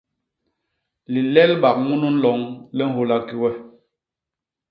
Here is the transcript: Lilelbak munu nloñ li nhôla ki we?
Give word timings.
Lilelbak 1.13 1.75
munu 1.85 2.07
nloñ 2.15 2.39
li 2.75 2.83
nhôla 2.91 3.17
ki 3.27 3.35
we? 3.41 3.49